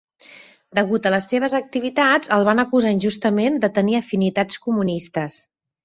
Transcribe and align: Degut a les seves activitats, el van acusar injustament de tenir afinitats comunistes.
Degut 0.79 1.09
a 1.09 1.11
les 1.15 1.27
seves 1.33 1.55
activitats, 1.59 2.33
el 2.39 2.47
van 2.49 2.65
acusar 2.65 2.95
injustament 2.99 3.63
de 3.67 3.73
tenir 3.79 4.03
afinitats 4.05 4.63
comunistes. 4.69 5.43